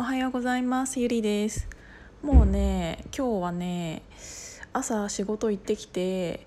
[0.00, 0.98] おはようございます。
[0.98, 1.68] ゆりです。
[2.22, 4.00] もうね今日はね
[4.72, 6.46] 朝仕事行ってきて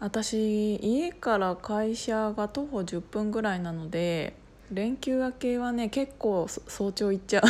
[0.00, 4.32] 私家から会社が徒歩10分ぐらいなので
[4.70, 7.42] 連休明けはね結構早朝行っちゃう。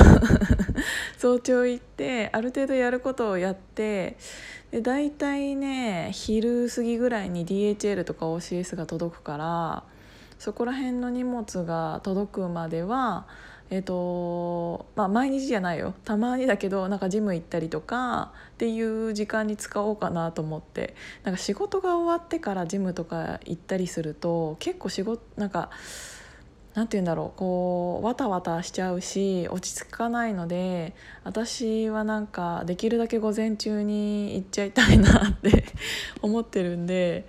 [1.18, 4.16] 早朝行ってある程度やることをやって
[4.72, 9.84] で大体ね昼過ぎぐらいに DHL とか OCS が届くから
[10.40, 13.28] そこら辺の荷物が届くまでは
[13.70, 15.94] えーとまあ、毎日じゃないよ。
[16.04, 20.94] たまにだけどなんかジム行ったりとかっていう時間に使おうかなと思って。
[21.24, 25.70] なんか仕事が終わってからジムとか行ったりすると結構仕事なんか
[26.74, 27.38] なんて言うんだろう。
[27.38, 30.94] こうわたわたしちゃうし落ち着かないので
[31.24, 35.64] 私はなんかできるだけ午前中に行っちゃいたいなって
[36.22, 37.26] 思ってるんで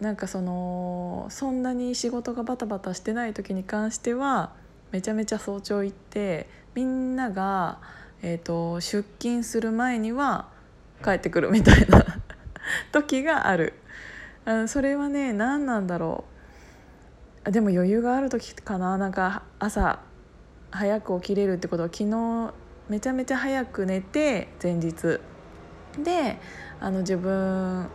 [0.00, 4.52] なんかそのそんなに仕事がバタバタしてない時に関しては
[4.92, 7.78] めちゃめちゃ早朝行ってみんなが、
[8.22, 10.48] えーと、出勤する前には
[11.04, 12.04] 帰ってくるみたいな
[12.92, 13.74] 時がある。
[14.44, 16.24] あそれはね何なんだろ
[17.46, 17.50] う。
[17.50, 18.98] でも余裕がある時かな。
[18.98, 20.00] なんか朝
[20.70, 21.82] 早く起きれるってこと。
[21.84, 22.52] は昨日
[22.88, 25.20] めちゃめちゃ早く寝て前日。
[26.02, 26.38] で
[26.80, 27.88] あの自分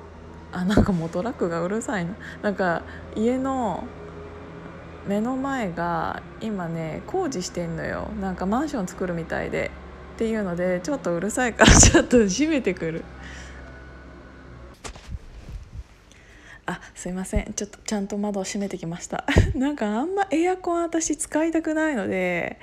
[0.52, 2.16] あなんかもうトラックがうるさいな。
[2.42, 2.82] なんか
[3.16, 3.84] 家の
[5.08, 8.10] 目の前が今ね工事してんのよ。
[8.20, 9.72] なんかマンション作るみたいで。
[10.16, 13.04] っていうのでちょっとうるさいからちょっと閉めてくる。
[16.66, 17.54] あすいません。
[17.54, 19.26] ちょっとちゃんと窓を閉めてきました。
[19.56, 22.60] なんかあんまエアコン私使いたくないので。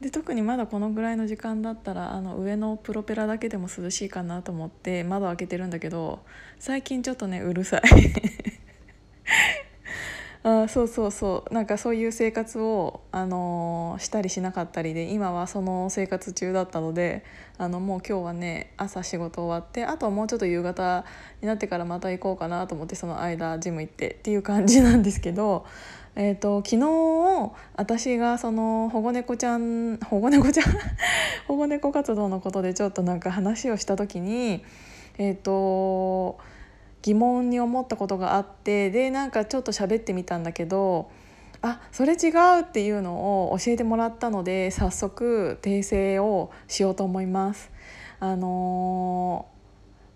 [0.00, 6.20] で特にまだこのぐらいの時間だったらあの上のプロペラだけでも涼しいかなと思って窓開けてるんだけど
[6.60, 7.82] 最近ちょっとねうるさい。
[10.50, 17.22] あそうそうそうなんかそういう生活を、あのー、したりしなかったりで今はその生活中だったので
[17.58, 21.04] あのもう今日はね朝仕事終わってあとはもうちょっと夕方
[21.42, 25.66] になってからまた行こうかなと思ってその間ジム行ってっていう感じなんですけど。
[26.20, 30.66] えーと、昨日私がその保護猫ちゃん保護猫ちゃん？
[31.46, 34.64] 保護猫活動のことでちょっとなんか話をした時に
[35.18, 36.38] えっ、ー、と
[37.02, 41.10] 疑問に思ったことがあってでなんかちょっと喋ってみたんだけど
[41.62, 42.28] あそれ違
[42.58, 47.70] うっていうのを教えてもらったので早速訂正をしようと思います。
[48.20, 49.46] あの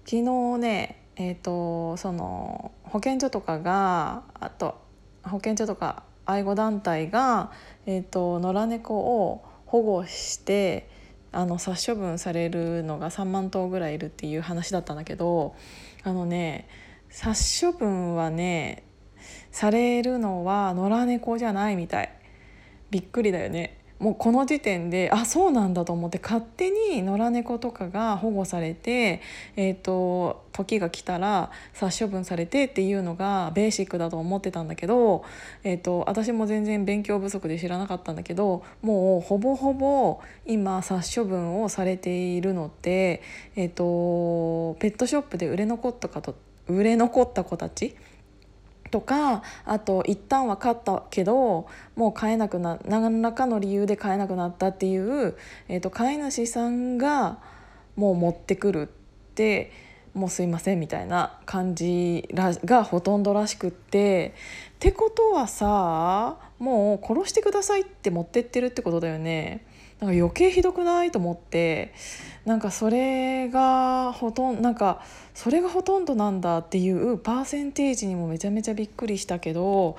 [0.04, 4.80] ー、昨日ねえーと、その保健所とかがあと
[5.22, 7.52] 保健所とか愛護団体が、
[7.86, 10.88] えーと野良猫を保護して
[11.32, 15.54] あの殺処分されるのが3万頭ぐらいいるっていう話だったんだけど
[16.04, 16.68] あのね
[17.08, 18.84] 殺処分はね
[19.50, 22.12] されるのは野良猫じゃないみたい。
[22.90, 23.81] びっくりだよね。
[24.02, 29.22] もうこの時点であそうなんだと思って勝手に野良猫とかが保護されて、
[29.54, 35.24] えーと、時が来たら殺処分されてっていうのがベーシックだと思ってたんだけど、
[35.62, 43.22] えーと、私も全然勉強不足で知らなかったんだけどもうほぼほぼ今殺処分をされているのって、
[43.54, 46.34] えーとペットショップで売れ残った方
[46.66, 47.94] 売れ残った子たち
[48.92, 51.66] とかあと一旦は買ったけど
[51.96, 55.34] もう買えなくな何らかの理由で買えなくなったっていう、
[55.68, 57.38] えーと、飼い主さんが
[57.96, 58.86] もう持ってくるっ
[59.34, 59.72] て
[60.14, 64.34] もうすいませんみたいな感じがほとんどらしくって
[64.74, 69.64] ってことはさもう殺してくださいって持ってってるってことだよね。
[70.02, 71.12] なんか余計ひどくない？
[71.12, 71.94] と思って
[72.44, 75.00] なんかそれがほとんなんか
[75.32, 79.96] それがほとんどなんだっていうパーセンテージにもめちゃめちゃびっくりしたけど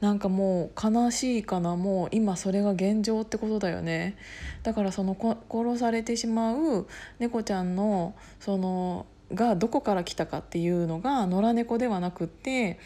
[0.00, 1.74] なんかもう悲しいかな。
[1.74, 4.18] もう今それが現状ってことだよね。
[4.62, 5.16] だからその
[5.50, 6.86] 殺されてしまう
[7.18, 12.78] 猫ちゃんのそのがどこから来たかっていうのが野良猫ではなくって、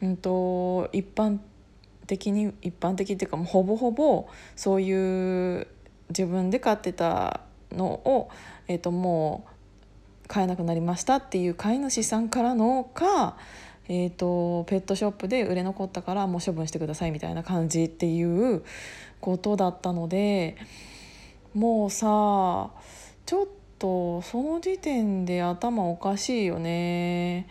[0.00, 1.38] うんと、一般
[2.06, 4.26] 的に一般的っていうかもうほぼほぼ
[4.56, 5.66] そういう
[6.08, 7.40] 自分で飼ってた
[7.72, 8.30] のを、
[8.68, 9.44] えー、とも
[10.24, 13.36] う飼えなくなりましたっていう飼い主さんからのか、
[13.88, 18.64] えーと、ペットショップで売れ残ったからもう処分してくださいみたいな感じっていう
[19.20, 20.56] ことだったので
[21.54, 22.06] もうさ
[23.26, 23.46] ちょっ
[23.78, 27.46] とその時点で頭おかしいよね。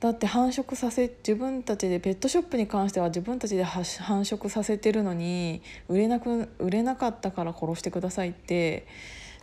[0.00, 8.86] だって繁殖させ自分たちでペットショップに関しては自分たちで繁殖させてるのに売れなく売れなかったから殺してくださいって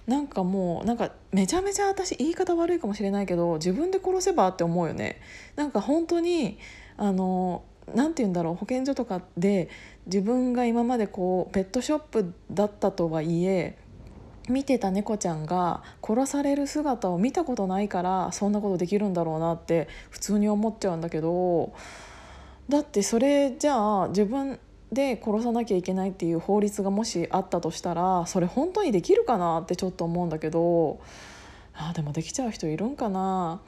[0.08, 5.22] なんかもうなんかめちゃめちゃ私言い方悪いかもしれないけど自分で殺せばって思うよね。
[5.56, 6.58] なんか本当に
[6.98, 7.64] あの
[7.94, 9.70] なんて言うんだろう保健所とかで
[10.08, 13.78] 自分が今までこうペットショップだったとはいえ
[14.50, 21.74] 見てた猫ちゃんが殺される姿を見たことないからそんなことできるんだろうなって普通に思っちゃうんだけど
[22.70, 24.60] だってそれじゃあ自分
[24.92, 31.00] で殺さなきゃいけないっていう法律がもしあったとしたらそれ本当にできるかなってちょっと思うんだけど
[31.76, 33.62] あでもできちゃう人いるんかな。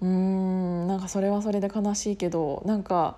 [0.00, 3.16] うーんなんかそれはそれで悲しいけどなんか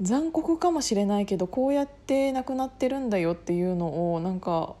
[0.00, 4.74] 残酷かもしれないけどこうやって亡くなってるんだよっていうのをなんか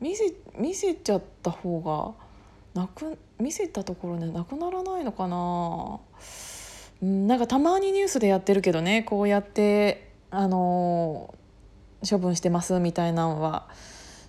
[0.00, 1.80] 見せ見せちゃった方
[2.74, 6.00] がなく見せたところでなくならないのかな？
[7.02, 11.34] うんなんかたまにニュースでやってるけどねこうやってあの
[12.08, 13.68] 処分してますみたいなのは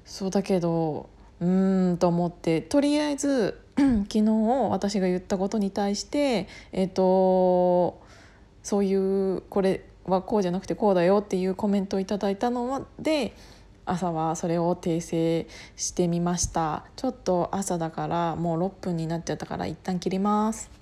[0.06, 4.24] そうだけどうーんと思ってとりあえず 昨日
[4.70, 8.02] 私が言ったことに対してえっ、と
[8.64, 13.34] そういうこれはこうじゃなくてこうだよっていうコメントをいただいたので
[13.90, 16.86] 朝はそれを訂正してみました。
[16.96, 20.79] ちょっと朝だからもう6分になっちゃったから一旦切ります。